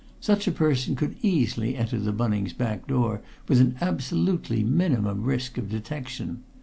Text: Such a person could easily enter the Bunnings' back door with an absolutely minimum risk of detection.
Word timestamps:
Such 0.19 0.47
a 0.47 0.51
person 0.51 0.95
could 0.95 1.15
easily 1.21 1.77
enter 1.77 1.99
the 1.99 2.11
Bunnings' 2.11 2.57
back 2.57 2.87
door 2.87 3.21
with 3.47 3.61
an 3.61 3.75
absolutely 3.79 4.63
minimum 4.63 5.21
risk 5.21 5.59
of 5.59 5.69
detection. 5.69 6.41